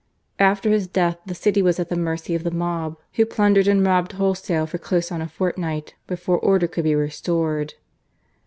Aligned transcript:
After 0.39 0.71
his 0.71 0.87
death 0.87 1.19
the 1.27 1.35
city 1.35 1.61
was 1.61 1.79
at 1.79 1.89
the 1.89 1.95
mercy 1.95 2.33
of 2.33 2.43
the 2.43 2.49
mob, 2.49 2.97
who 3.13 3.23
plundered 3.23 3.67
and 3.67 3.85
robbed 3.85 4.13
wholesale 4.13 4.65
for 4.65 4.79
close 4.79 5.11
on 5.11 5.21
a 5.21 5.27
fortnight 5.27 5.93
before 6.07 6.39
order 6.39 6.65
could 6.67 6.85
be 6.85 6.95
restored. 6.95 7.75